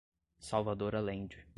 Salvador 0.39 0.95
Allende 0.97 1.45